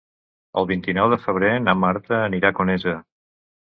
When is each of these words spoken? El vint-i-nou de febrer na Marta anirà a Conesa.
El 0.61 0.67
vint-i-nou 0.71 1.13
de 1.13 1.21
febrer 1.27 1.53
na 1.69 1.79
Marta 1.85 2.21
anirà 2.33 2.55
a 2.55 2.61
Conesa. 2.65 3.01